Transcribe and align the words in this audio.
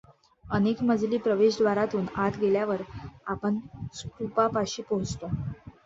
अनेकमजली 0.45 1.17
प्रवेशद्वारातून 1.19 2.05
आत 2.17 2.39
गेल्यावर 2.39 2.81
आपण 3.27 3.59
स्तूपापाशी 3.95 4.81
पोचतो. 4.89 5.29